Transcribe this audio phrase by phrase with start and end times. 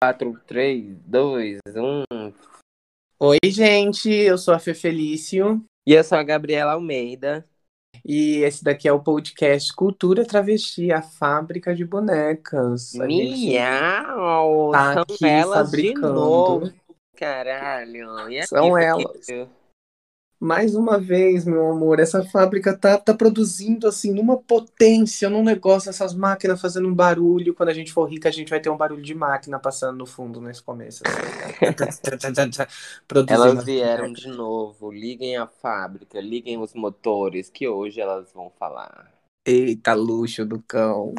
[0.00, 2.32] 4, 3, 2, 1.
[3.18, 5.64] Oi, gente, eu sou a Fê Felício.
[5.84, 7.44] E eu sou a Gabriela Almeida.
[8.04, 12.94] E esse daqui é o podcast Cultura Travesti, a fábrica de bonecas.
[12.94, 14.70] A Miau!
[14.70, 16.06] tá São elas fabricando.
[16.06, 16.72] de novo.
[17.16, 18.30] Caralho.
[18.30, 19.26] E São aqui, elas.
[19.26, 19.57] Felipe?
[20.40, 25.90] Mais uma vez, meu amor, essa fábrica tá, tá produzindo assim numa potência, num negócio,
[25.90, 27.52] essas máquinas fazendo um barulho.
[27.54, 30.06] Quando a gente for rica, a gente vai ter um barulho de máquina passando no
[30.06, 31.02] fundo nesse começo.
[31.04, 31.18] Assim.
[33.08, 34.92] Produzindo Elas as vieram de novo.
[34.92, 39.12] Liguem a fábrica, liguem os motores, que hoje elas vão falar.
[39.44, 41.14] Eita, luxo do cão.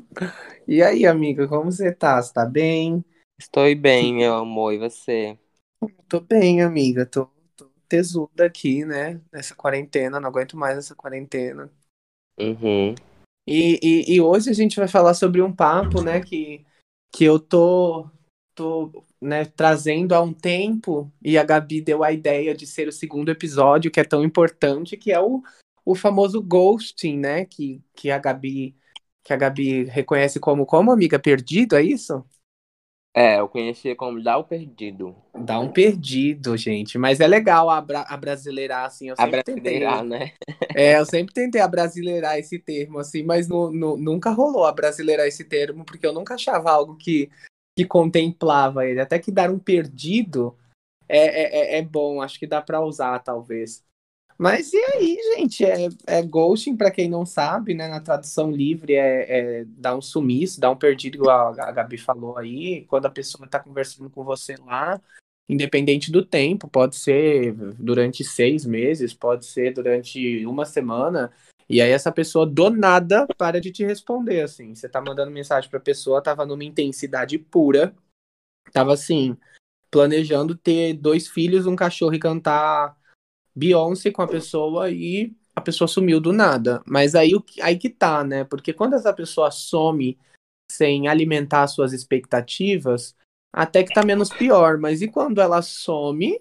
[0.66, 2.22] E aí, amiga, como você tá?
[2.22, 3.04] Você tá bem?
[3.38, 5.38] Estou bem, meu amor, e você?
[6.08, 7.06] Tô bem, amiga.
[7.06, 7.30] Tô
[7.90, 9.20] tesuda aqui, né?
[9.34, 11.70] Nessa quarentena, não aguento mais essa quarentena.
[12.40, 12.96] Uhum.
[13.48, 16.64] E, e, e hoje a gente vai falar sobre um papo, né, que,
[17.12, 18.08] que eu tô,
[18.54, 22.92] tô né, trazendo há um tempo, e a Gabi deu a ideia de ser o
[22.92, 25.42] segundo episódio, que é tão importante, que é o,
[25.84, 27.44] o famoso ghosting, né?
[27.46, 28.76] Que, que a Gabi
[29.24, 32.24] que a Gabi reconhece como como amiga perdido, é isso?
[33.14, 35.16] É, eu conhecia como Dá o Perdido.
[35.34, 36.98] Dá um perdido, gente.
[36.98, 39.10] Mas é legal abra abrasileirar, assim.
[39.10, 39.62] Eu A sempre tentei.
[39.64, 40.32] brasileirar, né?
[40.76, 45.44] É, eu sempre tentei abrasileirar esse termo, assim, mas nu- nu- nunca rolou abrasileirar esse
[45.44, 47.30] termo, porque eu nunca achava algo que,
[47.76, 49.02] que contemplava ele.
[49.02, 50.56] Até que dar um perdido
[51.08, 53.84] é, é, é- é bom, acho que dá pra usar, talvez.
[54.40, 55.66] Mas e aí, gente?
[55.66, 57.90] É, é ghosting, pra quem não sabe, né?
[57.90, 59.26] Na tradução livre é,
[59.60, 63.46] é dar um sumiço, dar um perdido, igual a Gabi falou aí, quando a pessoa
[63.50, 65.02] tá conversando com você lá,
[65.50, 71.34] independente do tempo, pode ser durante seis meses, pode ser durante uma semana,
[71.68, 74.74] e aí essa pessoa do nada para de te responder, assim.
[74.74, 77.94] Você tá mandando mensagem pra pessoa, tava numa intensidade pura,
[78.72, 79.36] tava assim,
[79.92, 82.99] planejando ter dois filhos, um cachorro e cantar
[83.60, 86.82] Beyoncé com a pessoa e a pessoa sumiu do nada.
[86.88, 87.32] Mas aí,
[87.62, 88.44] aí que tá, né?
[88.46, 90.18] Porque quando essa pessoa some
[90.72, 93.16] sem alimentar suas expectativas,
[93.52, 94.78] até que tá menos pior.
[94.78, 96.40] Mas e quando ela some,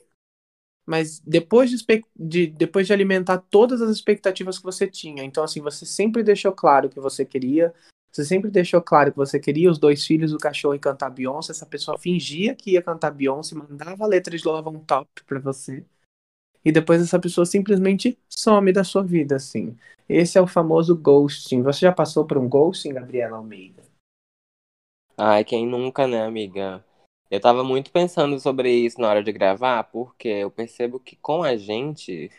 [0.86, 1.76] mas depois de,
[2.16, 5.24] de- depois de alimentar todas as expectativas que você tinha?
[5.24, 7.74] Então, assim, você sempre deixou claro que você queria.
[8.12, 11.52] Você sempre deixou claro que você queria os dois filhos, o cachorro e cantar Beyoncé.
[11.52, 15.38] Essa pessoa fingia que ia cantar Beyoncé, mandava a letra de Love on Top pra
[15.40, 15.84] você
[16.64, 19.76] e depois essa pessoa simplesmente some da sua vida, assim.
[20.08, 21.62] Esse é o famoso ghosting.
[21.62, 23.82] Você já passou por um ghosting, Gabriela Almeida?
[25.16, 26.84] Ai, quem nunca, né, amiga?
[27.30, 31.42] Eu tava muito pensando sobre isso na hora de gravar, porque eu percebo que com
[31.42, 32.30] a gente,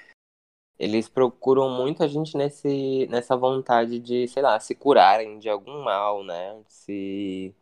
[0.80, 5.84] eles procuram muito a gente nesse, nessa vontade de, sei lá, se curarem de algum
[5.84, 6.60] mal, né?
[6.68, 7.54] Se,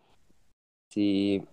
[0.93, 1.43] se,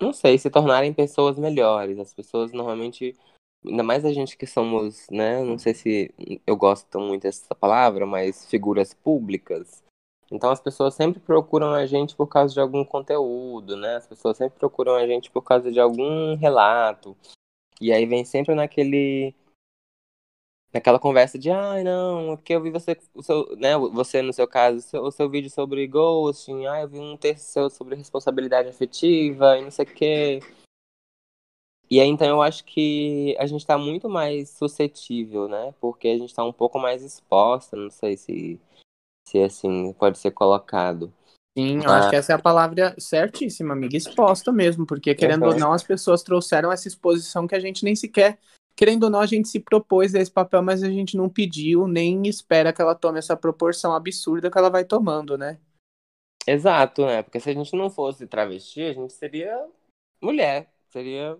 [0.00, 1.98] não sei, se tornarem pessoas melhores.
[1.98, 3.16] As pessoas normalmente,
[3.64, 5.42] ainda mais a gente que somos, né?
[5.42, 6.14] Não sei se
[6.46, 9.82] eu gosto muito dessa palavra, mas figuras públicas.
[10.30, 13.96] Então as pessoas sempre procuram a gente por causa de algum conteúdo, né?
[13.96, 17.16] As pessoas sempre procuram a gente por causa de algum relato.
[17.80, 19.34] E aí vem sempre naquele
[20.72, 24.32] naquela conversa de, ai, não, é porque eu vi você, o seu, né, você no
[24.32, 27.70] seu caso, o seu, o seu vídeo sobre ghosting, ah, eu vi um texto seu
[27.70, 30.40] sobre responsabilidade afetiva e não sei o quê.
[31.94, 35.72] E aí, então, eu acho que a gente tá muito mais suscetível, né?
[35.80, 38.60] Porque a gente tá um pouco mais exposta, não sei se,
[39.28, 41.14] se assim, pode ser colocado.
[41.56, 43.96] Sim, eu acho que essa é a palavra certíssima, amiga.
[43.96, 45.58] Exposta mesmo, porque querendo ou Uhum.
[45.60, 48.40] não, as pessoas trouxeram essa exposição que a gente nem sequer.
[48.74, 51.86] Querendo ou não, a gente se propôs a esse papel, mas a gente não pediu,
[51.86, 55.60] nem espera que ela tome essa proporção absurda que ela vai tomando, né?
[56.44, 57.22] Exato, né?
[57.22, 59.64] Porque se a gente não fosse travesti, a gente seria
[60.20, 61.38] mulher, seria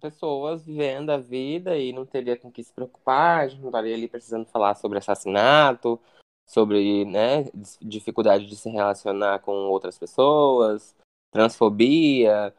[0.00, 3.94] pessoas vivendo a vida e não teria com que se preocupar, a gente não estaria
[3.94, 6.00] ali precisando falar sobre assassinato,
[6.46, 7.44] sobre, né,
[7.80, 10.94] dificuldade de se relacionar com outras pessoas,
[11.32, 12.54] transfobia.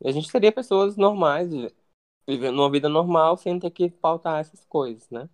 [0.00, 1.74] E a gente seria pessoas normais, vi-
[2.26, 5.28] vivendo uma vida normal sem ter que pautar essas coisas, né?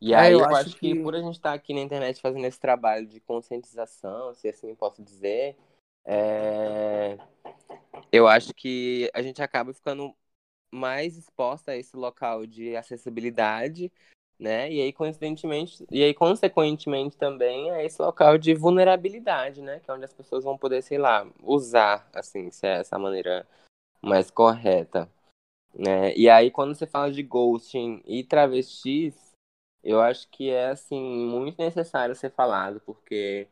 [0.00, 0.94] E É, aí eu eu, acho que...
[0.94, 4.70] que- por a gente estar aqui na internet fazendo esse trabalho de conscientização, se assim
[4.70, 5.56] eu posso dizer,
[6.12, 7.16] é,
[8.10, 10.12] eu acho que a gente acaba ficando
[10.72, 13.92] mais exposta a esse local de acessibilidade,
[14.38, 14.72] né?
[14.72, 19.80] E aí, coincidentemente, e aí, consequentemente, também a esse local de vulnerabilidade, né?
[19.80, 23.46] Que é onde as pessoas vão poder, sei lá, usar, assim, se é essa maneira
[24.02, 25.08] mais correta,
[25.74, 26.14] né?
[26.16, 29.14] E aí, quando você fala de ghosting e travestis,
[29.84, 33.48] eu acho que é, assim, muito necessário ser falado, porque,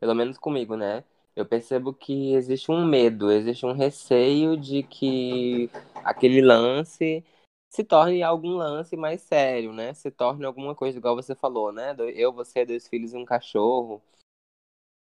[0.00, 1.04] pelo menos comigo, né?
[1.38, 5.70] eu percebo que existe um medo, existe um receio de que
[6.02, 7.24] aquele lance
[7.70, 9.94] se torne algum lance mais sério, né?
[9.94, 11.94] Se torne alguma coisa igual você falou, né?
[12.16, 14.02] Eu, você, dois filhos e um cachorro.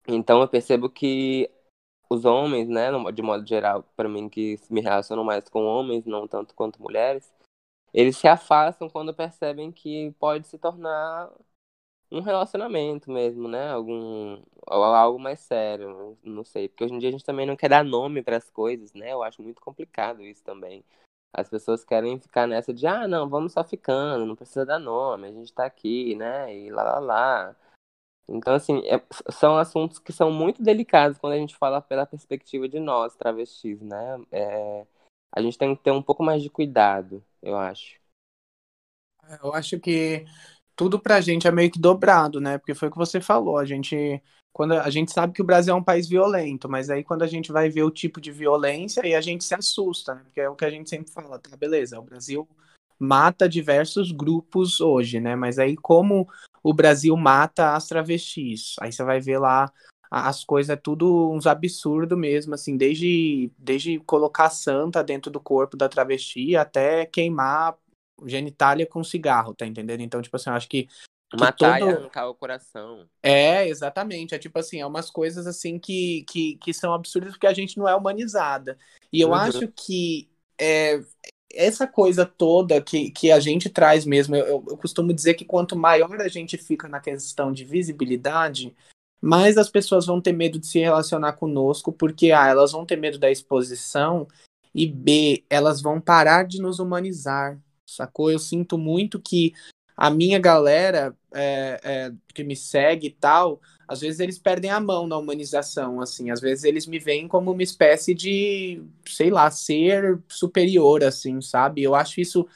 [0.07, 1.51] Então eu percebo que
[2.09, 6.29] os homens, né, de modo geral, para mim que me relacionam mais com homens, não
[6.29, 7.33] tanto quanto mulheres,
[7.93, 11.29] eles se afastam quando percebem que pode se tornar
[12.11, 13.71] um relacionamento mesmo, né?
[13.71, 17.69] Algum algo mais sério, não sei, porque hoje em dia a gente também não quer
[17.69, 19.13] dar nome para as coisas, né?
[19.13, 20.85] Eu acho muito complicado isso também.
[21.33, 25.29] As pessoas querem ficar nessa de, ah, não, vamos só ficando, não precisa dar nome,
[25.29, 26.55] a gente tá aqui, né?
[26.57, 27.57] E lá lá lá.
[28.29, 32.69] Então, assim, é, são assuntos que são muito delicados quando a gente fala pela perspectiva
[32.69, 34.25] de nós, travestis, né?
[34.31, 34.87] É,
[35.33, 38.01] a gente tem que ter um pouco mais de cuidado, eu acho.
[39.43, 40.25] Eu acho que
[40.81, 42.57] tudo pra gente é meio que dobrado, né?
[42.57, 44.19] Porque foi o que você falou, a gente
[44.51, 47.27] quando a gente sabe que o Brasil é um país violento, mas aí quando a
[47.27, 50.23] gente vai ver o tipo de violência, aí a gente se assusta, né?
[50.25, 52.49] Porque é o que a gente sempre fala, tá, beleza, o Brasil
[52.99, 55.37] mata diversos grupos hoje, né?
[55.37, 56.27] Mas aí como
[56.63, 58.77] o Brasil mata as travestis.
[58.81, 59.71] Aí você vai ver lá
[60.11, 65.77] as coisas, é tudo uns absurdos mesmo, assim, desde, desde colocar santa dentro do corpo
[65.77, 67.77] da travesti até queimar
[68.27, 70.01] genitália com cigarro, tá entendendo?
[70.01, 70.89] Então, tipo assim, eu acho que.
[71.31, 71.91] que Matar todo...
[71.91, 73.07] e arrancar o coração.
[73.23, 74.35] É, exatamente.
[74.35, 77.79] É tipo assim, é umas coisas assim que, que, que são absurdas porque a gente
[77.79, 78.79] não é humanizada.
[79.13, 79.35] E eu uhum.
[79.35, 80.29] acho que
[80.61, 81.01] é,
[81.53, 85.77] essa coisa toda que, que a gente traz mesmo, eu, eu, costumo dizer que quanto
[85.77, 88.75] maior a gente fica na questão de visibilidade,
[89.21, 92.97] mais as pessoas vão ter medo de se relacionar conosco, porque A, elas vão ter
[92.97, 94.27] medo da exposição,
[94.75, 97.59] e B, elas vão parar de nos humanizar,
[97.91, 98.31] sacou?
[98.31, 99.53] Eu sinto muito que
[99.97, 104.81] a minha galera é, é, que me segue e tal, às vezes eles perdem a
[104.81, 109.51] mão na humanização, assim, às vezes eles me veem como uma espécie de, sei lá,
[109.51, 111.83] ser superior, assim, sabe?
[111.83, 112.47] Eu acho isso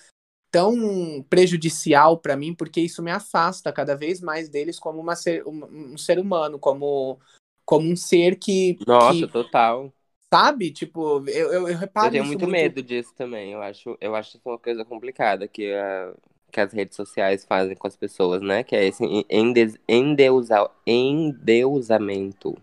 [0.51, 5.47] tão prejudicial para mim, porque isso me afasta cada vez mais deles como uma ser,
[5.47, 7.19] um, um ser humano, como,
[7.67, 8.79] como um ser que.
[8.87, 9.93] Nossa, que, total.
[10.33, 10.71] Sabe?
[10.71, 12.09] Tipo, eu, eu, eu reparo.
[12.09, 13.53] Eu tenho muito, muito, medo disso também.
[13.53, 16.17] Eu acho, eu acho isso uma coisa complicada, que uh,
[16.55, 18.63] que as redes sociais fazem com as pessoas, né?
[18.63, 19.05] Que é esse
[19.89, 22.57] endeusa, endeusamento.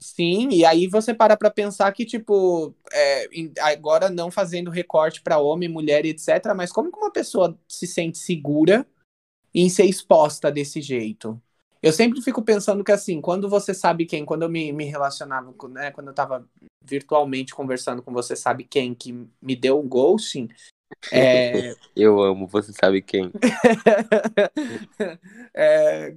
[0.00, 3.28] Sim, e aí você para pra pensar que, tipo, é,
[3.62, 7.86] agora não fazendo recorte para homem, mulher e etc., mas como que uma pessoa se
[7.86, 8.86] sente segura
[9.52, 11.40] em ser exposta desse jeito?
[11.82, 15.54] Eu sempre fico pensando que, assim, quando você sabe quem, quando eu me, me relacionava,
[15.68, 16.46] né, quando eu tava
[16.82, 20.48] virtualmente conversando com você sabe quem que me deu um ghosting,
[21.12, 21.74] é...
[21.94, 23.30] Eu amo, você sabe quem.
[25.54, 26.14] é,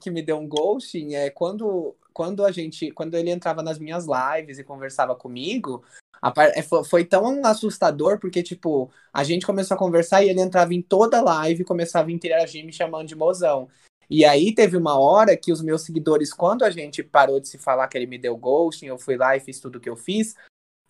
[0.00, 4.06] que me deu um ghosting é quando, quando a gente, quando ele entrava nas minhas
[4.06, 5.84] lives e conversava comigo,
[6.20, 10.74] a, é, foi tão assustador porque tipo a gente começou a conversar e ele entrava
[10.74, 13.68] em toda live e começava a interagir me chamando de mozão.
[14.10, 17.58] E aí teve uma hora que os meus seguidores, quando a gente parou de se
[17.58, 19.96] falar que ele me deu ghosting, eu fui lá e fiz tudo o que eu
[19.96, 20.34] fiz,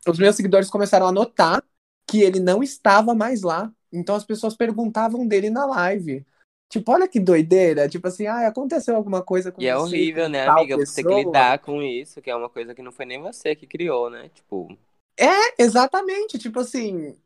[0.08, 1.62] os meus seguidores começaram a notar
[2.08, 3.70] que ele não estava mais lá.
[3.92, 6.24] Então as pessoas perguntavam dele na live.
[6.70, 7.88] Tipo, olha que doideira.
[7.88, 9.96] Tipo assim, ah, aconteceu alguma coisa com e é você.
[9.96, 10.78] E é horrível, né, amiga?
[10.78, 10.86] Pessoa.
[10.86, 13.54] Você ter que lidar com isso, que é uma coisa que não foi nem você
[13.54, 14.30] que criou, né?
[14.32, 14.76] Tipo.
[15.18, 16.38] É, exatamente.
[16.38, 17.16] Tipo assim.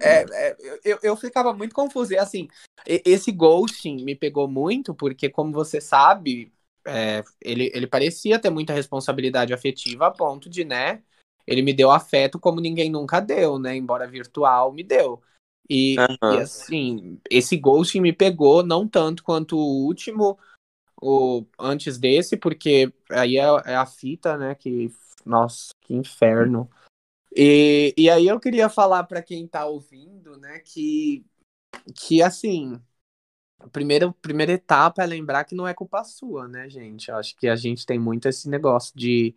[0.00, 2.12] É, é, eu, eu ficava muito confuso.
[2.12, 2.48] E assim,
[2.86, 6.52] esse ghosting me pegou muito, porque, como você sabe,
[6.86, 11.02] é, ele, ele parecia ter muita responsabilidade afetiva a ponto de, né?
[11.48, 13.74] ele me deu afeto como ninguém nunca deu, né?
[13.74, 15.22] Embora virtual, me deu.
[15.68, 16.34] E, uhum.
[16.34, 20.38] e assim, esse ghosting me pegou não tanto quanto o último,
[21.00, 24.54] o antes desse, porque aí é, é a fita, né?
[24.54, 24.92] Que,
[25.24, 26.68] nossa, que inferno.
[27.40, 31.24] E, e aí eu queria falar para quem tá ouvindo, né, que,
[31.94, 32.82] que assim,
[33.60, 37.08] a primeira, primeira etapa é lembrar que não é culpa sua, né, gente?
[37.08, 39.36] Eu acho que a gente tem muito esse negócio de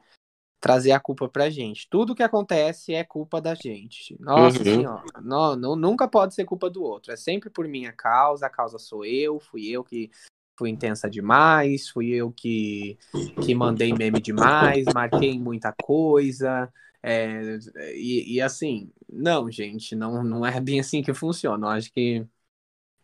[0.59, 1.87] trazer a culpa pra gente.
[1.91, 4.17] Tudo que acontece é culpa da gente.
[4.19, 4.63] Nossa uhum.
[4.63, 7.13] senhora, não, não, nunca pode ser culpa do outro.
[7.13, 10.09] É sempre por minha causa, a causa sou eu, fui eu que
[10.57, 12.97] fui intensa demais, fui eu que,
[13.43, 16.71] que mandei meme demais, marquei muita coisa.
[17.03, 17.57] É,
[17.95, 21.67] e, e, assim, não, gente, não, não é bem assim que funciona.
[21.67, 22.25] Eu acho que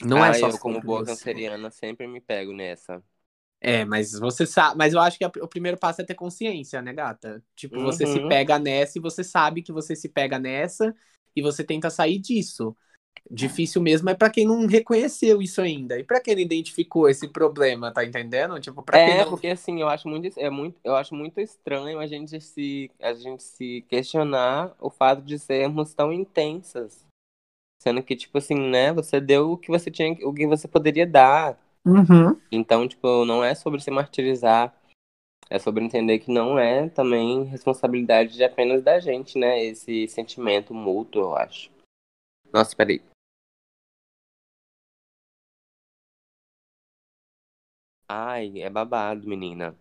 [0.04, 0.50] não é ah, é só.
[0.50, 3.04] Eu, como boa canceriana, sempre me pego nessa.
[3.60, 6.94] É, mas você sabe, mas eu acho que o primeiro passo é ter consciência, né,
[6.94, 7.44] gata?
[7.56, 7.86] Tipo, uhum.
[7.86, 8.30] você se uhum.
[8.30, 10.96] pega nessa e você sabe que você se pega nessa
[11.36, 12.78] e você tenta sair disso.
[13.30, 16.00] Difícil mesmo é para quem não reconheceu isso ainda.
[16.00, 18.60] E para quem não identificou esse problema, tá entendendo?
[18.60, 19.30] Tipo, para é, quem não...
[19.30, 23.14] porque assim, eu acho muito, é muito, eu acho muito estranho a gente se a
[23.14, 27.06] gente se questionar o fato de sermos tão intensas.
[27.82, 31.06] Sendo que, tipo assim, né, você deu o que você tinha, o que você poderia
[31.06, 31.58] dar.
[31.86, 32.36] Uhum.
[32.52, 34.74] Então, tipo, não é sobre se martirizar.
[35.50, 39.64] É sobre entender que não é também responsabilidade de apenas da gente, né?
[39.64, 41.70] Esse sentimento mútuo, eu acho.
[42.58, 43.00] Nossa, peraí.
[48.10, 49.78] Ai, é babado, menina.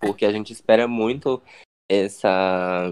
[0.00, 1.42] Porque a gente espera muito
[1.90, 2.90] essa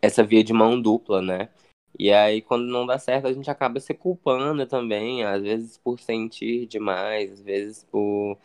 [0.00, 1.50] essa via de mão dupla, né?
[1.98, 5.98] E aí, quando não dá certo, a gente acaba se culpando também, às vezes por
[6.00, 8.38] sentir demais, às vezes por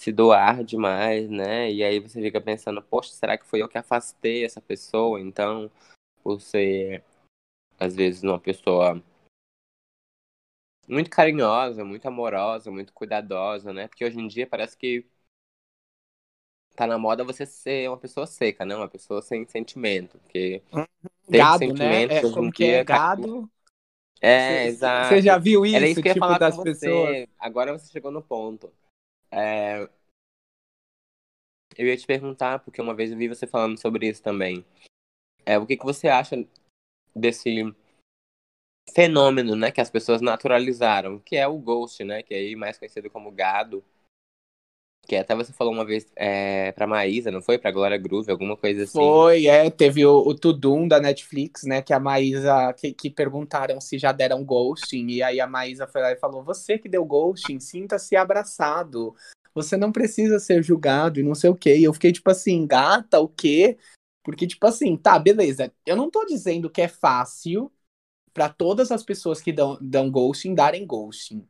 [0.00, 1.70] se doar demais, né?
[1.70, 5.20] E aí você fica pensando, poxa, será que foi eu que afastei essa pessoa?
[5.20, 5.70] Então,
[6.40, 7.04] ser,
[7.82, 9.02] às vezes, uma pessoa
[10.88, 13.88] muito carinhosa, muito amorosa, muito cuidadosa, né?
[13.88, 15.04] Porque hoje em dia parece que
[16.76, 18.76] tá na moda você ser uma pessoa seca, né?
[18.76, 20.16] Uma pessoa sem sentimento.
[20.18, 20.86] Porque uhum.
[21.28, 22.18] gado, sentimento né?
[22.18, 22.84] É, como que é dia.
[22.84, 23.50] gado?
[24.20, 25.08] É, Cê- exato.
[25.08, 27.08] Você já viu isso, Era isso que eu ia tipo, falar das pessoas?
[27.16, 27.28] você.
[27.38, 28.72] Agora você chegou no ponto.
[29.32, 29.88] É,
[31.76, 34.64] Eu ia te perguntar, porque uma vez eu vi você falando sobre isso também.
[35.44, 36.36] É, o que que você acha
[37.14, 37.74] desse
[38.94, 43.08] fenômeno, né, que as pessoas naturalizaram, que é o ghost, né, que é mais conhecido
[43.08, 43.84] como gado,
[45.06, 47.58] que até você falou uma vez é, pra Maísa, não foi?
[47.58, 48.98] Pra Glória Groove, alguma coisa assim.
[48.98, 53.80] Foi, é, teve o, o Tudum da Netflix, né, que a Maísa, que, que perguntaram
[53.80, 57.04] se já deram ghosting, e aí a Maísa foi lá e falou, você que deu
[57.04, 59.14] ghosting, sinta-se abraçado,
[59.54, 62.66] você não precisa ser julgado e não sei o quê, e eu fiquei tipo assim,
[62.66, 63.76] gata, o quê?
[64.22, 67.72] Porque tipo assim, tá, beleza, eu não tô dizendo que é fácil
[68.32, 71.46] pra todas as pessoas que dão, dão ghosting darem ghosting,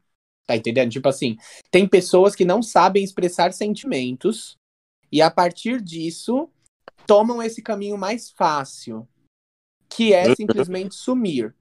[0.46, 0.90] tá entendendo?
[0.90, 1.36] Tipo assim,
[1.70, 4.56] tem pessoas que não sabem expressar sentimentos,
[5.12, 6.48] e a partir disso
[7.06, 9.06] tomam esse caminho mais fácil,
[9.88, 11.54] que é simplesmente sumir.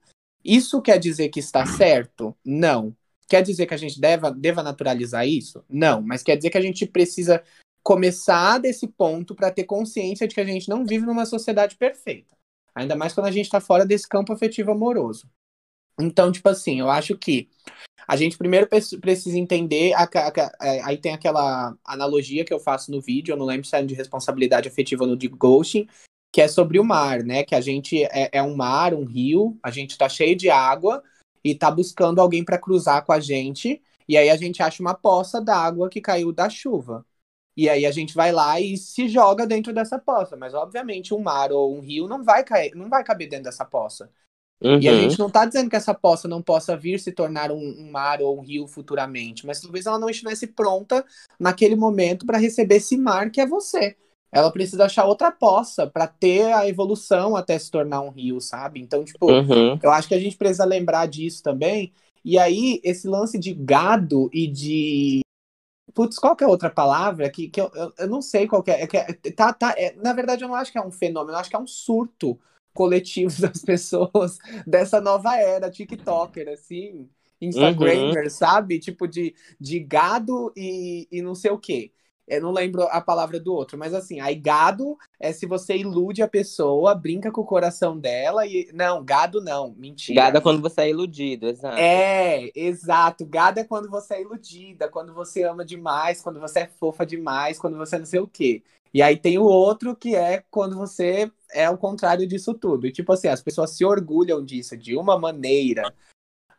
[0.43, 2.35] Isso quer dizer que está certo?
[2.43, 2.95] Não.
[3.27, 5.63] Quer dizer que a gente deva, deva naturalizar isso?
[5.69, 6.01] Não.
[6.01, 7.43] Mas quer dizer que a gente precisa
[7.83, 12.35] começar desse ponto para ter consciência de que a gente não vive numa sociedade perfeita.
[12.75, 15.27] Ainda mais quando a gente está fora desse campo afetivo amoroso.
[15.99, 17.49] Então, tipo assim, eu acho que
[18.07, 19.93] a gente primeiro precisa entender.
[19.93, 23.45] a a ca- é, aí tem aquela analogia que eu faço no vídeo, eu não
[23.45, 25.87] lembro se é de responsabilidade afetiva no de ghosting,
[26.31, 27.43] que é sobre o mar, né?
[27.43, 31.03] Que a gente é, é um mar, um rio, a gente tá cheio de água
[31.43, 34.93] e tá buscando alguém para cruzar com a gente, e aí a gente acha uma
[34.93, 37.05] poça d'água que caiu da chuva.
[37.61, 41.19] E aí a gente vai lá e se joga dentro dessa poça, mas obviamente um
[41.19, 44.09] mar ou um rio não vai cair, não vai caber dentro dessa poça.
[44.79, 44.95] E a Uhum.
[44.95, 48.21] gente não tá dizendo que essa poça não possa vir se tornar um, um mar
[48.21, 51.05] ou um rio futuramente, mas talvez ela não estivesse pronta
[51.39, 53.95] naquele momento para receber esse mar que é você.
[54.31, 58.81] Ela precisa achar outra poça para ter a evolução até se tornar um rio, sabe?
[58.81, 59.79] Então, tipo, Uhum.
[59.83, 61.93] eu acho que a gente precisa lembrar disso também.
[62.23, 65.21] E aí, esse lance de gado e de.
[65.93, 67.29] Putz, qual que é outra palavra?
[67.29, 68.83] Que, que eu, eu, eu não sei qual que é.
[68.83, 71.33] é que é- tá, tá, é- na verdade, eu não acho que é um fenômeno,
[71.35, 72.39] eu acho que é um surto
[72.73, 77.09] coletivo das pessoas dessa nova era TikToker, assim,
[77.41, 78.79] Instagramer, sabe?
[78.79, 81.91] Tipo de, de gado e, e não sei o quê.
[82.31, 86.21] Eu não lembro a palavra do outro, mas assim, aí gado é se você ilude
[86.21, 88.71] a pessoa, brinca com o coração dela e.
[88.73, 90.21] Não, gado não, mentira.
[90.21, 91.77] Gado é quando você é iludido, exato.
[91.77, 93.25] É, exato.
[93.25, 97.59] Gado é quando você é iludida, quando você ama demais, quando você é fofa demais,
[97.59, 98.63] quando você não sei o quê.
[98.93, 102.87] E aí tem o outro que é quando você é o contrário disso tudo.
[102.87, 105.93] E tipo assim, as pessoas se orgulham disso de uma maneira.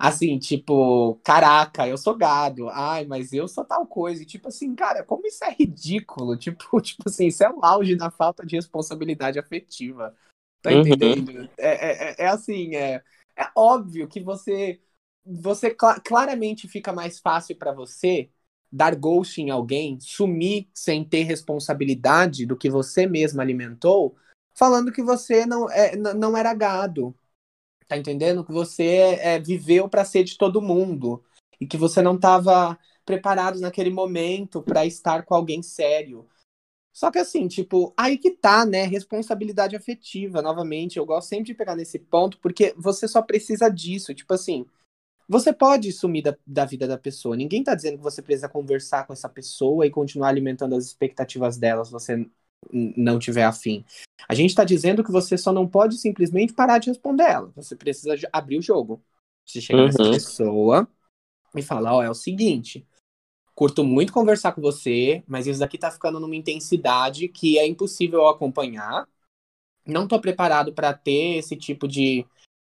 [0.04, 2.68] Assim, tipo, caraca, eu sou gado.
[2.70, 4.20] Ai, mas eu sou tal coisa.
[4.22, 6.36] E tipo assim, cara, como isso é ridículo.
[6.38, 10.12] Tipo, tipo assim, isso é o auge da falta de responsabilidade afetiva.
[10.60, 10.80] Tá Uhum.
[10.80, 11.48] entendendo?
[11.56, 13.00] É, é, é assim, é,
[13.36, 14.80] é óbvio que você
[15.24, 18.28] você cla- claramente fica mais fácil pra você
[18.72, 24.16] dar ghost em alguém, sumir sem ter responsabilidade do que você mesmo alimentou,
[24.56, 27.14] falando que você não, é, não era gado.
[27.88, 28.44] Tá entendendo?
[28.44, 31.22] Que você é, viveu pra ser de todo mundo
[31.60, 36.26] e que você não estava preparado naquele momento pra estar com alguém sério.
[36.92, 38.84] Só que assim, tipo, aí que tá, né?
[38.84, 40.98] Responsabilidade afetiva, novamente.
[40.98, 44.14] Eu gosto sempre de pegar nesse ponto, porque você só precisa disso.
[44.14, 44.66] Tipo assim,
[45.26, 47.36] você pode sumir da, da vida da pessoa.
[47.36, 51.56] Ninguém tá dizendo que você precisa conversar com essa pessoa e continuar alimentando as expectativas
[51.56, 52.28] dela se você
[52.70, 53.84] não tiver afim.
[54.28, 57.52] A gente tá dizendo que você só não pode simplesmente parar de responder ela.
[57.56, 59.02] Você precisa abrir o jogo.
[59.44, 59.86] Você chega uhum.
[59.86, 60.88] nessa pessoa
[61.54, 62.86] e fala, ó, oh, é o seguinte,
[63.54, 68.26] curto muito conversar com você, mas isso daqui tá ficando numa intensidade que é impossível
[68.28, 69.06] acompanhar.
[69.86, 72.24] Não tô preparado para ter esse tipo de,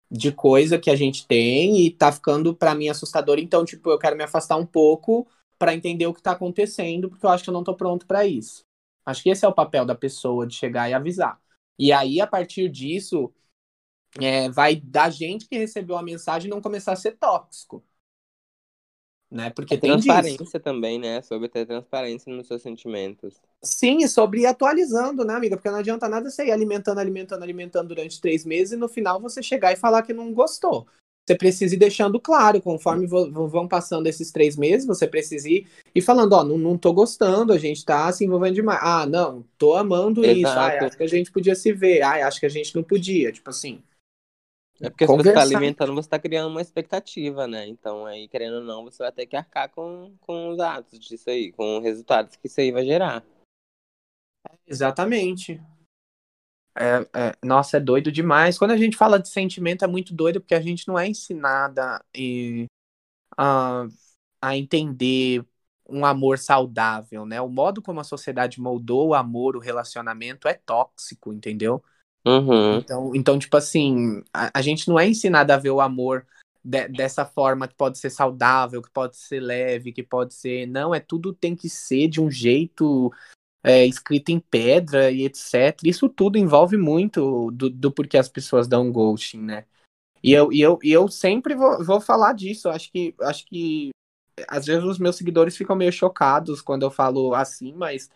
[0.10, 3.98] de coisa que a gente tem e tá ficando para mim assustador, então tipo, eu
[3.98, 5.28] quero me afastar um pouco
[5.58, 8.26] para entender o que tá acontecendo, porque eu acho que eu não tô pronto para
[8.26, 8.64] isso.
[9.10, 11.40] Acho que esse é o papel da pessoa de chegar e avisar.
[11.78, 13.34] E aí a partir disso,
[14.20, 17.84] é, vai da gente que recebeu a mensagem não começar a ser tóxico.
[19.32, 19.52] Né?
[19.52, 20.60] Porque tem transparência disso.
[20.60, 21.22] também, né?
[21.22, 23.40] Sobre ter transparência nos seus sentimentos.
[23.62, 25.56] Sim, e sobre ir atualizando, né, amiga?
[25.56, 29.20] Porque não adianta nada você ir alimentando, alimentando, alimentando durante três meses e no final
[29.20, 30.88] você chegar e falar que não gostou.
[31.30, 36.02] Você precisa ir deixando claro, conforme vão passando esses três meses, você precisa ir e
[36.02, 38.80] falando, ó, não, não tô gostando, a gente tá se envolvendo demais.
[38.82, 40.40] Ah, não, tô amando Exato.
[40.40, 40.58] isso.
[40.58, 42.02] Ah, acho que a gente podia se ver.
[42.02, 43.32] Ah, acho que a gente não podia.
[43.32, 43.84] Tipo assim,
[44.82, 45.32] é porque Conversar.
[45.32, 47.68] se você está alimentando, você está criando uma expectativa, né?
[47.68, 51.30] Então, aí, querendo ou não, você vai ter que arcar com, com os atos disso
[51.30, 53.24] aí, com os resultados que isso aí vai gerar.
[54.66, 55.62] Exatamente.
[56.80, 58.58] É, é, nossa, é doido demais.
[58.58, 62.02] Quando a gente fala de sentimento, é muito doido, porque a gente não é ensinada
[62.16, 62.68] e,
[63.38, 63.86] a,
[64.42, 65.46] a entender
[65.90, 67.42] um amor saudável, né?
[67.42, 71.84] O modo como a sociedade moldou o amor, o relacionamento é tóxico, entendeu?
[72.26, 72.78] Uhum.
[72.78, 76.26] Então, então, tipo assim, a, a, gente não é ensinado a ver o amor
[76.64, 80.66] de, dessa forma que pode ser saudável, que pode ser leve, que pode ser.
[80.68, 83.12] Não, é tudo tem que ser de um jeito
[83.64, 85.78] é, escrito em pedra e etc.
[85.84, 89.66] Isso tudo envolve muito do, do porquê as pessoas dão ghosting, né?
[90.24, 92.70] E eu, e eu, e eu sempre vou, vou falar disso.
[92.70, 93.90] Acho que, acho que
[94.48, 98.10] às vezes os meus seguidores ficam meio chocados quando eu falo assim, mas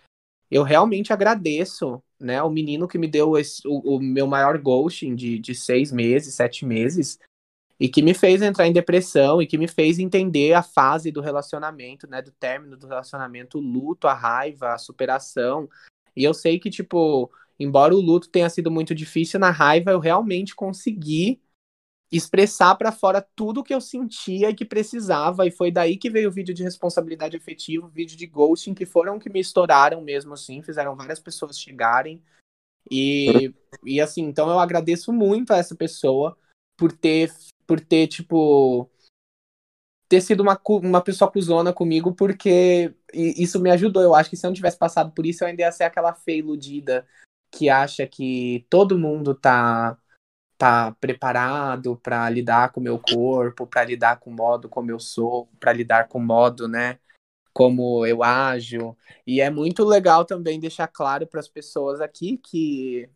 [0.50, 5.16] eu realmente agradeço, né, o menino que me deu esse, o, o, meu maior ghosting
[5.16, 7.20] de, de seis meses, sete meses,
[7.80, 11.22] e que me fez entrar em depressão e que me fez entender a fase do
[11.22, 15.68] relacionamento, né, do término do relacionamento, o luto, a raiva, a superação.
[16.16, 20.00] E eu sei que, tipo, embora o luto tenha sido muito difícil, na raiva eu
[20.00, 21.42] realmente consegui
[22.12, 26.12] expressar para fora tudo o que eu sentia e que precisava, e foi daí que
[26.12, 30.00] veio o vídeo de responsabilidade afetiva, o vídeo de ghosting, que foram que me estouraram
[30.00, 32.22] mesmo assim, fizeram várias pessoas chegarem.
[32.92, 33.52] E,
[33.84, 36.38] e assim, então eu agradeço muito a essa pessoa
[36.78, 37.32] por ter,
[37.74, 38.88] por ter, tipo,
[40.08, 44.04] ter sido uma, uma pessoa cuzona comigo, porque isso me ajudou.
[44.04, 46.14] Eu acho que se eu não tivesse passado por isso, eu ainda ia ser aquela
[46.14, 47.08] feia iludida
[47.50, 49.98] que acha que todo mundo tá
[50.56, 55.00] tá preparado para lidar com o meu corpo, para lidar com o modo como eu
[55.00, 57.00] sou, para lidar com o modo, né,
[57.54, 58.96] como eu ajo.
[59.26, 63.10] E é muito legal também deixar claro para as pessoas aqui que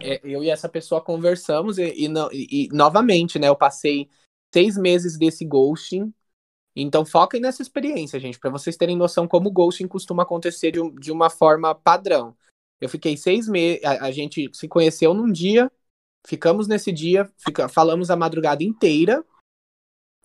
[0.00, 4.08] eu e essa pessoa conversamos e, e, e, novamente, né, eu passei
[4.52, 6.12] seis meses desse ghosting.
[6.74, 10.80] Então foquem nessa experiência, gente, para vocês terem noção como o ghosting costuma acontecer de,
[10.98, 12.34] de uma forma padrão.
[12.80, 15.70] Eu fiquei seis meses, a, a gente se conheceu num dia,
[16.24, 19.24] Ficamos nesse dia, fica, falamos a madrugada inteira.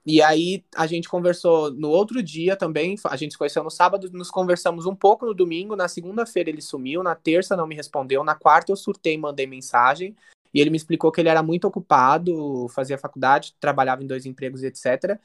[0.09, 2.95] E aí a gente conversou no outro dia também.
[3.03, 5.75] A gente se conheceu no sábado, nos conversamos um pouco no domingo.
[5.75, 10.15] Na segunda-feira ele sumiu, na terça não me respondeu, na quarta eu surtei mandei mensagem.
[10.53, 14.63] E ele me explicou que ele era muito ocupado, fazia faculdade, trabalhava em dois empregos,
[14.63, 15.19] etc.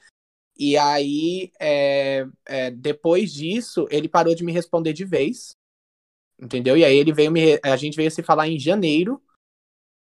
[0.59, 5.55] E aí, é, é, depois disso, ele parou de me responder de vez.
[6.37, 6.75] Entendeu?
[6.75, 7.57] E aí ele veio me.
[7.63, 9.23] A gente veio se falar em janeiro.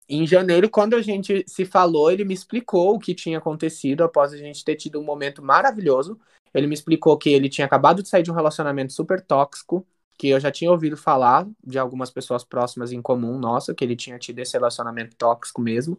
[0.08, 4.32] Em janeiro, quando a gente se falou, ele me explicou o que tinha acontecido após
[4.32, 6.18] a gente ter tido um momento maravilhoso.
[6.54, 10.28] Ele me explicou que ele tinha acabado de sair de um relacionamento super tóxico, que
[10.28, 14.18] eu já tinha ouvido falar de algumas pessoas próximas em comum, nossa, que ele tinha
[14.18, 15.98] tido esse relacionamento tóxico mesmo.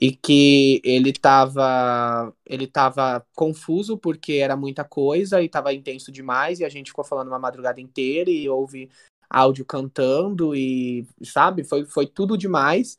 [0.00, 6.60] E que ele estava ele tava confuso porque era muita coisa e estava intenso demais
[6.60, 8.88] e a gente ficou falando uma madrugada inteira e houve
[9.28, 12.96] áudio cantando e sabe, foi, foi tudo demais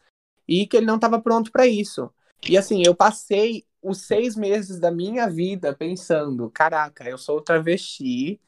[0.48, 2.10] e que ele não estava pronto para isso.
[2.48, 8.40] E assim, eu passei os seis meses da minha vida pensando: caraca, eu sou travesti,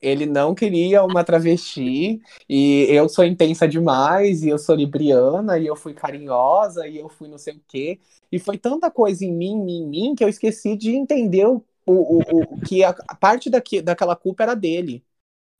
[0.00, 5.66] ele não queria uma travesti, e eu sou intensa demais, e eu sou libriana, e
[5.66, 7.98] eu fui carinhosa, e eu fui não sei o quê.
[8.30, 12.18] E foi tanta coisa em mim, em mim, que eu esqueci de entender o, o,
[12.18, 15.04] o, que a, a parte daqui, daquela culpa era dele.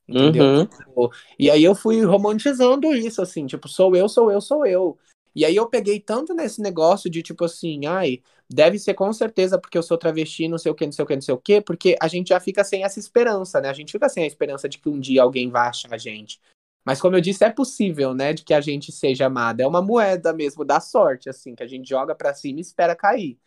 [0.08, 0.44] Entendeu?
[0.44, 0.66] Uhum.
[0.66, 4.98] Tipo, e aí eu fui romantizando isso, assim, tipo, sou eu, sou eu, sou eu.
[5.34, 9.58] E aí eu peguei tanto nesse negócio de tipo assim, ai, deve ser com certeza
[9.58, 11.38] porque eu sou travesti, não sei o que, não sei o que, não sei o
[11.38, 13.68] que, porque a gente já fica sem essa esperança, né?
[13.68, 16.40] A gente fica sem a esperança de que um dia alguém vá achar a gente.
[16.84, 19.62] Mas como eu disse, é possível, né, de que a gente seja amada.
[19.62, 22.96] É uma moeda mesmo da sorte, assim, que a gente joga para cima e espera
[22.96, 23.38] cair.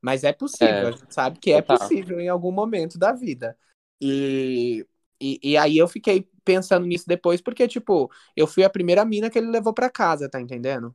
[0.00, 1.78] Mas é possível, É, a gente sabe que é total.
[1.78, 3.56] possível em algum momento da vida.
[4.00, 4.86] E,
[5.20, 9.30] e, e aí eu fiquei pensando nisso depois, porque, tipo, eu fui a primeira mina
[9.30, 10.94] que ele levou pra casa, tá entendendo?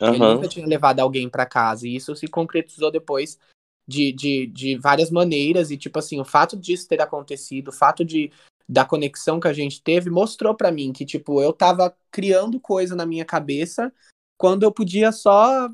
[0.00, 0.34] Ele Aham.
[0.34, 3.38] nunca tinha levado alguém pra casa, e isso se concretizou depois
[3.86, 8.04] de, de, de várias maneiras, e, tipo assim, o fato disso ter acontecido, o fato
[8.04, 8.30] de
[8.68, 12.94] da conexão que a gente teve, mostrou pra mim que, tipo, eu tava criando coisa
[12.94, 13.90] na minha cabeça
[14.36, 15.70] quando eu podia só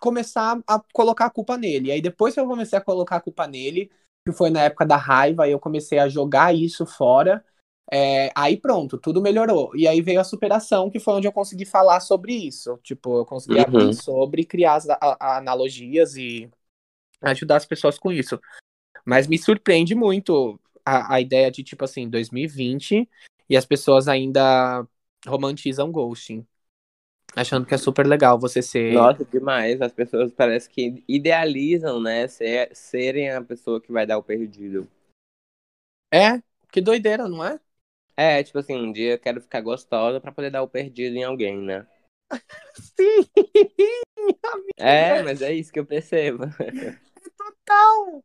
[0.00, 1.88] começar a colocar a culpa nele.
[1.88, 3.90] E aí depois que eu comecei a colocar a culpa nele,
[4.24, 7.44] que foi na época da raiva, eu comecei a jogar isso fora.
[7.96, 9.70] É, aí pronto, tudo melhorou.
[9.76, 12.76] E aí veio a superação, que foi onde eu consegui falar sobre isso.
[12.82, 13.62] Tipo, eu consegui Uhum.
[13.62, 16.50] abrir sobre, criar as a- a- analogias e
[17.22, 18.40] ajudar as pessoas com isso.
[19.04, 23.08] Mas me surpreende muito a, a ideia de, tipo assim, 2020
[23.48, 24.84] e as pessoas ainda
[25.24, 26.44] romantizam ghosting.
[27.36, 28.92] Achando que é super legal você ser.
[28.92, 29.80] Nossa, demais.
[29.80, 32.26] As pessoas parece que idealizam, né?
[32.26, 34.88] Ser, serem a pessoa que vai dar o perdido.
[36.12, 37.60] É, que doideira, não é?
[38.16, 41.24] É, tipo assim, um dia eu quero ficar gostosa pra poder dar o perdido em
[41.24, 41.86] alguém, né?
[42.74, 43.26] Sim!
[44.76, 46.44] É, mas é isso que eu percebo.
[47.36, 48.22] Total!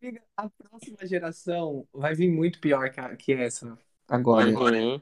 [0.00, 4.48] Amiga, a próxima geração vai vir muito pior que, a- que essa agora.
[4.48, 5.00] Uhum.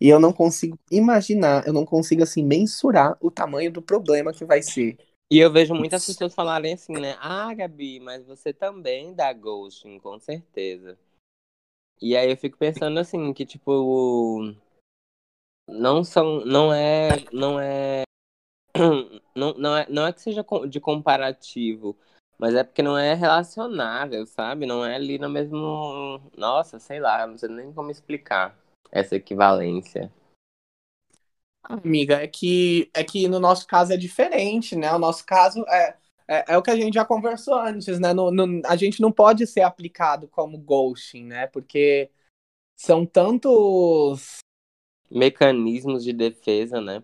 [0.00, 4.44] E eu não consigo imaginar, eu não consigo assim mensurar o tamanho do problema que
[4.44, 4.96] vai ser.
[5.30, 7.16] E eu vejo muitas pessoas falarem assim, né?
[7.20, 10.98] Ah, Gabi, mas você também dá ghosting, com certeza.
[12.04, 14.54] E aí eu fico pensando assim, que tipo.
[15.66, 16.44] Não são.
[16.44, 17.08] Não é.
[17.32, 18.02] Não é.
[19.34, 21.98] Não, não, é, não é que seja de comparativo,
[22.38, 24.64] mas é porque não é relacionável, sabe?
[24.64, 26.20] Não é ali no mesmo.
[26.36, 28.56] Nossa, sei lá, não sei nem como explicar
[28.92, 30.12] essa equivalência.
[31.64, 34.92] Amiga, é que, é que no nosso caso é diferente, né?
[34.92, 35.96] O nosso caso é,
[36.28, 38.12] é, é o que a gente já conversou antes, né?
[38.14, 41.46] No, no- a gente não pode ser aplicado como ghosting, né?
[41.48, 42.10] Porque
[42.76, 44.38] são tantos.
[45.10, 47.02] Mecanismos de defesa, né?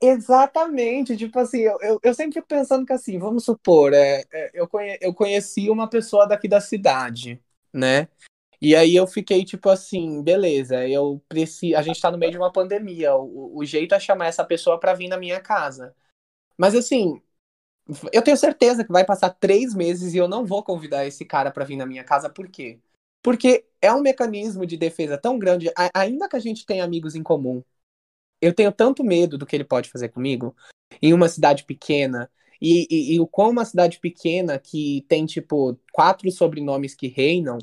[0.00, 4.50] Exatamente, tipo assim, eu, eu, eu sempre fico pensando que assim, vamos supor, é, é,
[4.54, 8.06] eu, conhe, eu conheci uma pessoa daqui da cidade, né?
[8.60, 11.76] E aí eu fiquei tipo assim, beleza, eu preciso.
[11.76, 13.14] A gente tá no meio de uma pandemia.
[13.16, 15.94] O, o jeito é chamar essa pessoa pra vir na minha casa.
[16.58, 17.20] Mas assim,
[18.12, 21.50] eu tenho certeza que vai passar três meses e eu não vou convidar esse cara
[21.50, 22.78] pra vir na minha casa, por quê?
[23.22, 27.22] Porque é um mecanismo de defesa tão grande, ainda que a gente tenha amigos em
[27.22, 27.62] comum.
[28.40, 30.54] Eu tenho tanto medo do que ele pode fazer comigo
[31.02, 32.30] em uma cidade pequena.
[32.60, 37.58] E, e, e o quão uma cidade pequena que tem, tipo, quatro sobrenomes que reinam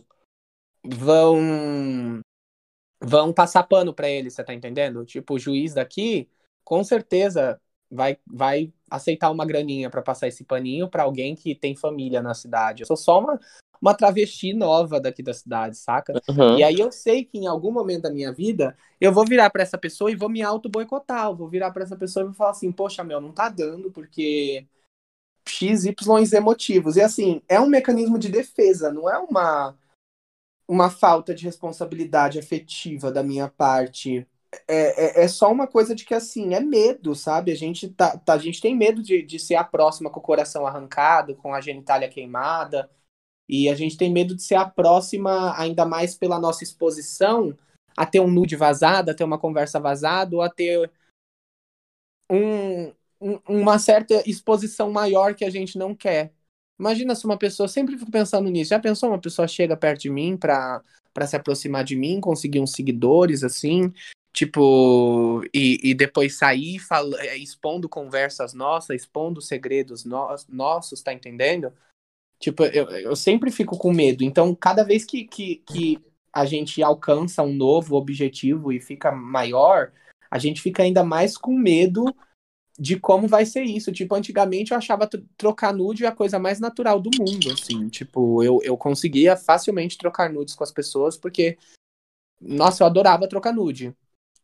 [0.84, 2.20] vão
[3.02, 5.06] vão passar pano pra ele, você tá entendendo?
[5.06, 6.30] Tipo, o juiz daqui,
[6.64, 7.62] com certeza
[7.92, 12.34] vai vai aceitar uma graninha pra passar esse paninho pra alguém que tem família na
[12.34, 12.84] cidade.
[12.84, 13.40] Eu sou só uma
[13.82, 16.14] uma travesti nova daqui da cidade, saca?
[16.30, 16.58] Uhum.
[16.58, 19.62] E aí eu sei que em algum momento da minha vida eu vou virar pra
[19.62, 22.34] essa pessoa e vou me auto boicotar, eu vou virar pra essa pessoa e vou
[22.34, 24.66] falar assim: "Poxa, meu, não tá dando porque
[25.48, 26.96] X, Y, Z motivos".
[26.96, 29.76] E assim, é um mecanismo de defesa, não é uma
[30.68, 34.28] uma falta de responsabilidade afetiva da minha parte.
[34.68, 37.52] É, é, é só uma coisa de que, assim, é medo, sabe?
[37.52, 40.24] A gente, tá, tá- a gente tem medo de, de ser a próxima com o
[40.24, 42.90] coração arrancado, com a genitália queimada,
[43.50, 47.58] e a gente tem medo de ser a próxima, ainda mais pela nossa exposição,
[47.98, 50.92] a ter um nude vazado, a ter uma conversa vazada, ou a ter
[52.30, 52.88] um,
[53.22, 56.34] um- uma certa exposição maior que a gente não quer.
[56.80, 60.10] Imagina se uma pessoa, sempre fico pensando nisso, já pensou uma pessoa chega perto de
[60.10, 60.82] mim pra,
[61.14, 63.94] pra se aproximar de mim, conseguir uns seguidores, assim,
[64.36, 66.78] tipo, e, e depois sair
[67.20, 71.72] é, expondo conversas nossas, expondo segredos no- nossos, tá entendendo?
[72.38, 74.26] Tipo, eu, eu sempre fico com medo.
[74.26, 75.98] Então, cada vez que, que, que
[76.34, 79.94] a gente alcança um novo objetivo e fica maior,
[80.30, 82.14] a gente fica ainda mais com medo
[82.78, 83.90] de como vai ser isso.
[83.90, 87.88] Tipo, antigamente eu achava tro- trocar nude a coisa mais natural do mundo, assim.
[87.88, 91.58] Tipo, eu, eu conseguia facilmente trocar nudes com as pessoas, porque,
[92.42, 93.96] nossa, eu adorava trocar nude.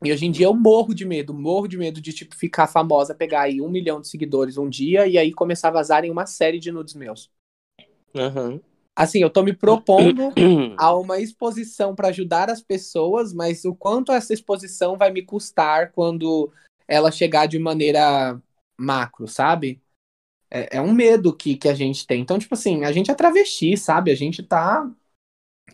[0.03, 3.13] E hoje em dia eu morro de medo, morro de medo de, tipo, ficar famosa,
[3.13, 6.59] pegar aí um milhão de seguidores um dia e aí começar a vazarem uma série
[6.59, 7.29] de nudes meus.
[8.15, 8.59] Uhum.
[8.95, 10.33] Assim, eu tô me propondo
[10.77, 15.91] a uma exposição para ajudar as pessoas, mas o quanto essa exposição vai me custar
[15.91, 16.51] quando
[16.87, 18.41] ela chegar de maneira
[18.77, 19.81] macro, sabe?
[20.49, 22.21] É, é um medo que, que a gente tem.
[22.21, 24.11] Então, tipo assim, a gente é travesti, sabe?
[24.11, 24.91] A gente tá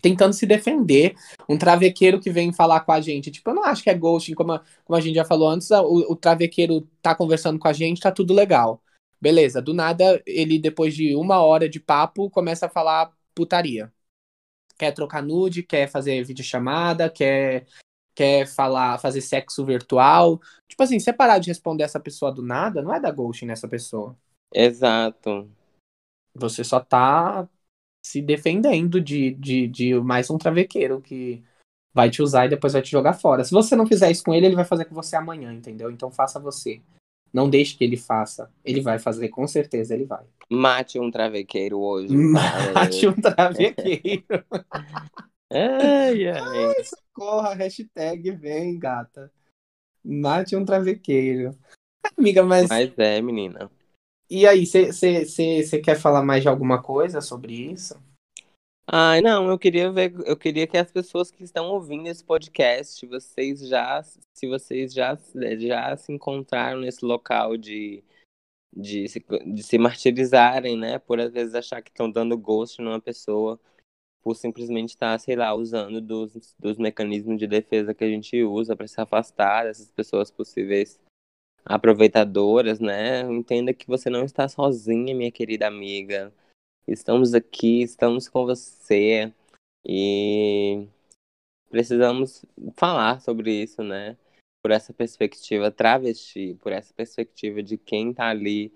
[0.02, 1.16] tentando se defender.
[1.48, 4.34] Um travequeiro que vem falar com a gente, tipo, eu não acho que é ghosting,
[4.34, 7.74] como a, como a gente já falou antes, o, o travequeiro tá conversando com a
[7.74, 8.82] gente, tá tudo legal.
[9.20, 13.92] Beleza, do nada, ele, depois de uma hora de papo, começa a falar putaria.
[14.78, 17.66] Quer trocar nude, quer fazer videochamada, quer,
[18.14, 20.40] quer falar, fazer sexo virtual.
[20.68, 23.68] Tipo assim, você parar de responder essa pessoa do nada, não é dar ghosting nessa
[23.68, 24.16] pessoa.
[24.54, 25.50] Exato.
[26.36, 27.50] Você só tá
[28.08, 31.44] se defendendo de, de, de mais um travequeiro que
[31.94, 33.44] vai te usar e depois vai te jogar fora.
[33.44, 35.92] Se você não fizer isso com ele, ele vai fazer com você amanhã, entendeu?
[35.92, 36.82] Então faça você.
[37.34, 38.50] Não deixe que ele faça.
[38.64, 40.26] Ele vai fazer, com certeza ele vai.
[40.50, 42.16] Mate um travequeiro hoje.
[42.74, 44.24] Mate um travequeiro.
[45.52, 46.40] ai, ai.
[46.40, 49.30] ai, socorra, hashtag vem, gata.
[50.04, 51.58] Mate um travequeiro.
[52.18, 52.70] Amiga, mas.
[52.70, 53.70] Mas é, menina.
[54.30, 57.96] E aí, você quer falar mais de alguma coisa sobre isso?
[58.90, 63.06] Ai, não, eu queria ver, eu queria que as pessoas que estão ouvindo esse podcast,
[63.06, 64.02] vocês já,
[64.34, 65.18] se vocês já,
[65.60, 68.02] já se encontraram nesse local de,
[68.74, 71.00] de, se, de se martirizarem, né?
[71.00, 73.60] Por às vezes achar que estão dando gosto numa pessoa,
[74.22, 78.76] por simplesmente estar, sei lá, usando dos, dos mecanismos de defesa que a gente usa
[78.76, 81.00] para se afastar dessas pessoas possíveis
[81.68, 83.22] aproveitadoras, né?
[83.22, 86.34] Entenda que você não está sozinha, minha querida amiga.
[86.88, 89.34] Estamos aqui, estamos com você
[89.86, 90.88] e
[91.70, 94.18] precisamos falar sobre isso, né?
[94.64, 98.74] Por essa perspectiva travesti, por essa perspectiva de quem tá ali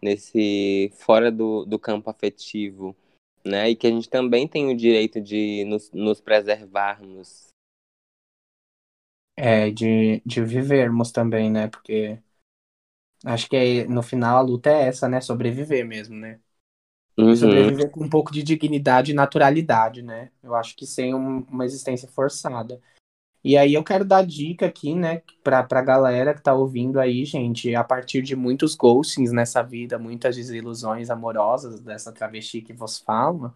[0.00, 2.96] nesse fora do, do campo afetivo,
[3.44, 3.68] né?
[3.68, 7.48] E que a gente também tem o direito de nos, nos preservarmos.
[9.36, 11.68] É, de, de vivermos também, né?
[11.68, 12.18] Porque
[13.24, 15.20] Acho que é, no final a luta é essa, né?
[15.20, 16.40] Sobreviver mesmo, né?
[17.18, 17.36] Uhum.
[17.36, 20.30] Sobreviver com um pouco de dignidade e naturalidade, né?
[20.42, 22.80] Eu acho que sem um, uma existência forçada.
[23.42, 27.24] E aí eu quero dar dica aqui, né, pra, pra galera que tá ouvindo aí,
[27.24, 32.98] gente, a partir de muitos ghostings nessa vida, muitas desilusões amorosas dessa travesti que vos
[32.98, 33.54] falo,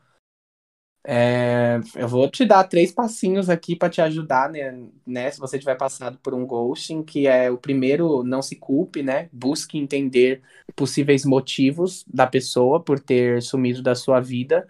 [1.06, 5.58] é, eu vou te dar três passinhos aqui para te ajudar, né, né, Se você
[5.58, 9.28] tiver passado por um ghosting, que é o primeiro, não se culpe, né?
[9.30, 10.42] Busque entender
[10.74, 14.66] possíveis motivos da pessoa por ter sumido da sua vida.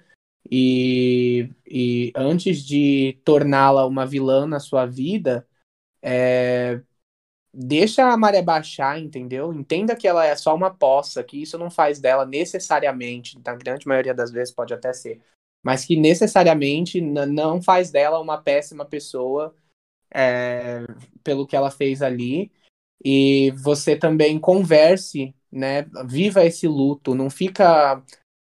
[0.50, 5.46] E, e antes de torná-la uma vilã na sua vida,
[6.02, 6.80] é,
[7.52, 9.52] deixa a maré baixar, entendeu?
[9.52, 13.86] Entenda que ela é só uma poça, que isso não faz dela necessariamente, na grande
[13.86, 15.20] maioria das vezes pode até ser,
[15.64, 19.56] mas que necessariamente não faz dela uma péssima pessoa
[20.14, 20.84] é,
[21.24, 22.52] pelo que ela fez ali.
[23.04, 25.82] E você também converse, né?
[26.06, 28.02] Viva esse luto, não fica.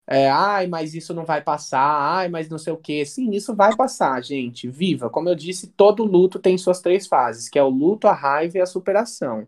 [0.07, 3.05] É, ai, mas isso não vai passar, ai, mas não sei o que.
[3.05, 4.69] Sim, isso vai passar, gente.
[4.69, 5.11] Viva.
[5.11, 8.59] Como eu disse, todo luto tem suas três fases, que é o luto, a raiva
[8.59, 9.47] e a superação.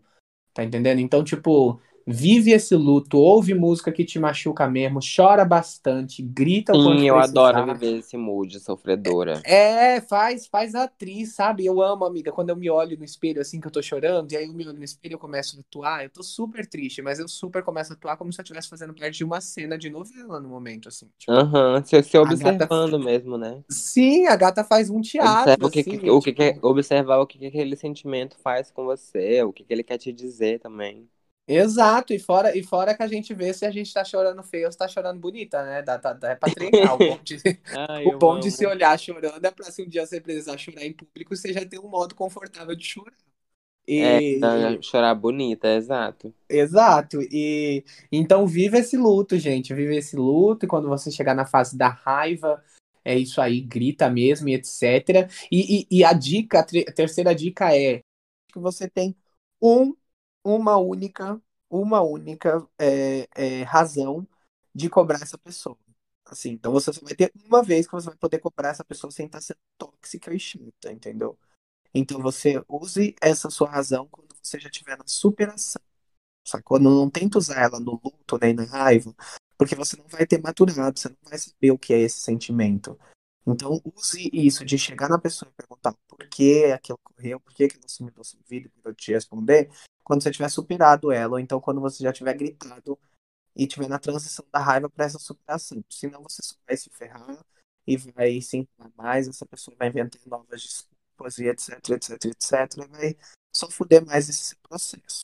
[0.53, 0.99] Tá entendendo?
[0.99, 7.07] Então, tipo, vive esse luto, ouve música que te machuca mesmo, chora bastante, grita Sim,
[7.07, 9.41] eu adoro viver esse mood sofredora.
[9.45, 11.65] É, faz, faz atriz, sabe?
[11.65, 14.37] Eu amo, amiga, quando eu me olho no espelho assim que eu tô chorando, e
[14.37, 17.01] aí eu me olho no espelho e eu começo a atuar, eu tô super triste,
[17.01, 19.77] mas eu super começo a atuar como se eu estivesse fazendo parte de uma cena
[19.77, 21.09] de novela no momento, assim.
[21.17, 22.99] Tipo, Aham, tipo, uhum, você, observando gata...
[22.99, 23.63] mesmo, né?
[23.69, 26.59] Sim, a gata faz um teatro, Observa o que, assim, que, o que, tipo...
[26.59, 29.97] que observar o que, que aquele sentimento faz com você, o que, que ele quer
[29.97, 31.07] te dizer também.
[31.45, 34.65] Exato, e fora, e fora que a gente vê se a gente tá chorando feio
[34.65, 35.81] ou se tá chorando bonita, né?
[35.81, 36.95] Dá, dá, dá é pra treinar.
[36.95, 37.37] O bom, de,
[37.89, 40.85] Ai, o bom de se olhar chorando é pra se um dia você precisar chorar
[40.85, 43.13] em público, você já tem um modo confortável de chorar.
[43.85, 44.39] E...
[44.41, 46.33] É, chorar bonita, exato.
[46.47, 47.19] Exato.
[47.29, 49.73] E então vive esse luto, gente.
[49.73, 52.63] Vive esse luto, e quando você chegar na fase da raiva,
[53.03, 55.29] é isso aí, grita mesmo e etc.
[55.51, 57.99] E, e, e a dica, a terceira dica é
[58.47, 59.13] que você tem
[59.61, 59.93] um
[60.43, 64.27] uma única, uma única é, é, razão
[64.73, 65.77] de cobrar essa pessoa.
[66.25, 69.25] Assim, então você vai ter uma vez que você vai poder cobrar essa pessoa sem
[69.25, 71.37] estar sendo tóxica e chata, entendeu?
[71.93, 75.81] Então você use essa sua razão quando você já estiver na superação.
[76.45, 76.79] Sacou?
[76.79, 79.15] Não, não tenta usar ela no luto nem na raiva,
[79.57, 82.99] porque você não vai ter maturado, você não vai saber o que é esse sentimento.
[83.45, 87.65] Então, use isso de chegar na pessoa e perguntar por que aquilo ocorreu, por que
[87.65, 89.69] aquilo sumiu da sua vida, para eu te responder,
[90.03, 92.97] quando você tiver superado ela, ou então quando você já tiver gritado
[93.55, 95.83] e tiver na transição da raiva para essa superação.
[95.89, 97.43] Senão você só vai se ferrar
[97.85, 102.77] e vai se enganar mais, essa pessoa vai inventar novas desculpas e etc, etc, etc,
[102.77, 103.17] e vai
[103.55, 105.21] só fuder mais esse processo.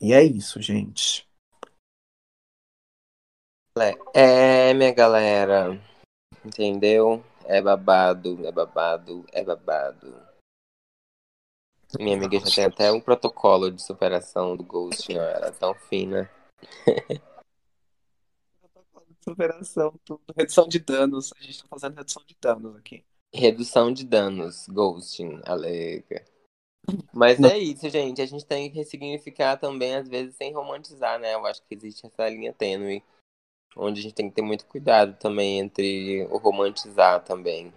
[0.00, 1.28] E é isso, gente.
[4.12, 5.80] É, minha galera,
[6.44, 7.24] entendeu?
[7.44, 10.29] É babado, é babado, é babado.
[11.98, 15.22] Minha amiga já tem até um protocolo de superação do Ghost, ó.
[15.22, 16.30] Ela é tão fina.
[19.22, 20.22] superação, tudo.
[20.36, 21.32] Redução de danos.
[21.38, 23.04] A gente tá fazendo redução de danos aqui.
[23.32, 26.24] Redução de danos, ghosting, alega.
[27.12, 28.20] Mas é isso, gente.
[28.20, 31.34] A gente tem que ressignificar também, às vezes, sem romantizar, né?
[31.34, 33.02] Eu acho que existe essa linha tênue.
[33.76, 37.72] Onde a gente tem que ter muito cuidado também entre o romantizar também.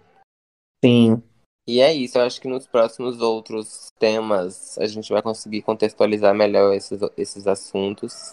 [0.84, 1.22] Sim.
[1.66, 6.34] E é isso, eu acho que nos próximos outros temas a gente vai conseguir contextualizar
[6.34, 8.32] melhor esses, esses assuntos.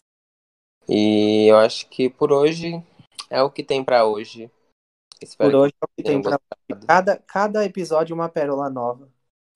[0.88, 2.84] E eu acho que por hoje
[3.30, 4.52] é o que tem para hoje.
[5.22, 6.86] Espero por hoje é o que tem pra hoje.
[6.86, 9.08] Cada, cada episódio uma pérola nova.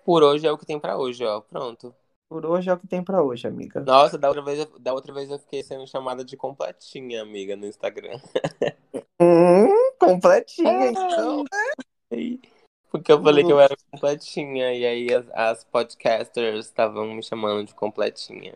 [0.06, 1.42] Por hoje é o que tem para hoje, ó.
[1.42, 1.94] Pronto.
[2.30, 3.82] Por hoje é o que tem para hoje, amiga.
[3.82, 7.66] Nossa, da outra, vez, da outra vez eu fiquei sendo chamada de completinha, amiga, no
[7.66, 8.20] Instagram.
[9.22, 9.68] Hum,
[10.00, 11.46] completinha, então.
[13.06, 17.68] Porque eu falei que eu era completinha, e aí as, as podcasters estavam me chamando
[17.68, 18.56] de completinha.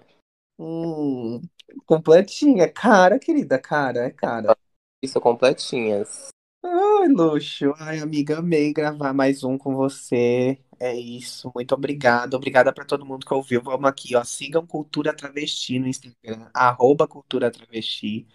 [0.57, 1.39] Hum,
[1.85, 2.67] completinha.
[2.67, 4.57] Cara, querida, cara, é cara.
[5.03, 6.29] Isso, completinhas.
[6.65, 7.75] Ai, luxo.
[7.77, 10.57] Ai, amiga, amei gravar mais um com você.
[10.79, 11.51] É isso.
[11.53, 12.33] Muito obrigado.
[12.33, 13.61] Obrigada para todo mundo que ouviu.
[13.61, 14.23] Vamos aqui, ó.
[14.23, 18.27] Sigam Cultura Travesti no Instagram, arroba Cultura Travesti.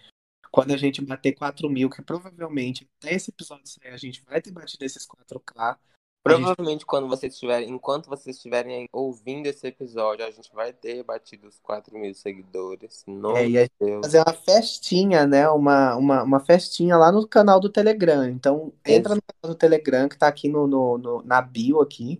[0.49, 4.41] Quando a gente bater 4 mil, que provavelmente até esse episódio sair, a gente vai
[4.41, 5.77] ter batido esses 4K.
[6.25, 6.85] Provavelmente gente...
[6.87, 11.59] quando vocês estiverem, enquanto vocês estiverem ouvindo esse episódio, a gente vai ter batido os
[11.59, 13.03] 4 mil seguidores.
[13.05, 15.47] Nossa, é, e a gente vai fazer uma festinha, né?
[15.47, 18.27] Uma, uma, uma festinha lá no canal do Telegram.
[18.27, 22.19] Então, entra no canal do Telegram que tá aqui no, no, no, na bio aqui.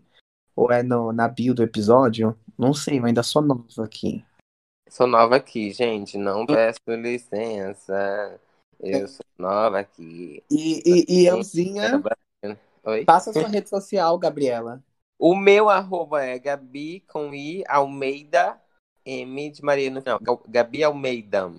[0.55, 2.37] Ou é no, na bio do episódio?
[2.55, 4.23] Não sei, eu ainda sou nova aqui.
[4.87, 6.15] Sou nova aqui, gente.
[6.15, 8.39] Não peço licença.
[8.79, 10.43] Eu sou nova aqui.
[10.51, 12.03] E, e, e Elzinha.
[12.85, 13.03] Oi?
[13.03, 14.83] Passa sua rede social, Gabriela.
[15.17, 18.61] O meu arroba é Gabi com I Almeida
[19.05, 20.19] M de Maria no final.
[20.47, 21.51] Gabi Almeida.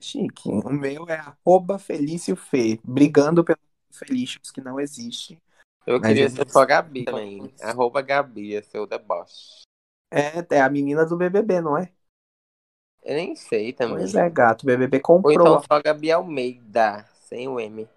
[0.00, 0.48] Chique.
[0.48, 2.78] O meu é arroba Felício Fê.
[2.84, 3.58] Brigando pelo
[3.90, 5.38] Felícios que não existe.
[5.86, 7.52] Eu queria ser só Gabi também.
[7.60, 9.62] Arroba Gabi, é seu deboche.
[10.10, 11.90] É, é a menina do BBB, não é?
[13.02, 13.98] Eu nem sei também.
[13.98, 14.62] Pois é, gato.
[14.62, 15.32] O BBB comprou.
[15.32, 17.88] Ou então só Gabi Almeida, sem o M.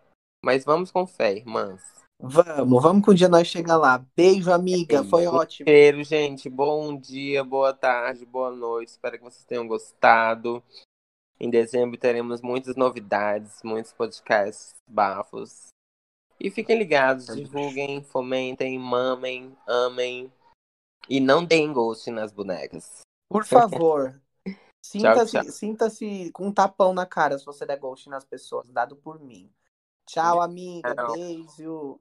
[0.43, 1.99] Mas vamos com fé, irmãs.
[2.21, 4.03] Vamos, vamos que um dia nós chegar lá.
[4.15, 5.03] Beijo, amiga.
[5.03, 5.69] Foi ótimo.
[5.69, 6.49] Cheiro, gente.
[6.49, 8.89] Bom dia, boa tarde, boa noite.
[8.89, 10.63] Espero que vocês tenham gostado.
[11.39, 15.67] Em dezembro teremos muitas novidades, muitos podcasts bafos.
[16.37, 20.31] E fiquem ligados, divulguem, fomentem, mamem, amem.
[21.09, 23.01] E não deem ghost nas bonecas.
[23.29, 24.19] Por favor.
[24.85, 25.87] Sinta-se sinta
[26.33, 29.49] com um tapão na cara se você der ghost nas pessoas, dado por mim.
[30.09, 30.95] Tchau, amiga.
[30.95, 31.13] Tchau.
[31.13, 31.99] Beijo.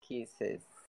[0.00, 0.73] Kisses.